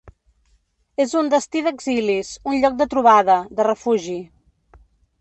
És 1.05 1.13
un 1.21 1.29
destí 1.33 1.61
d’exilis, 1.69 2.33
un 2.53 2.59
lloc 2.65 2.83
de 2.83 2.91
trobada, 2.97 3.39
de 3.61 3.71
refugi. 3.73 4.21